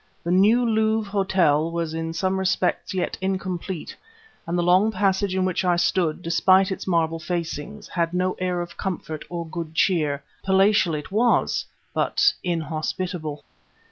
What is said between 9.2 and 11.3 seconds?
or good cheer; palatial it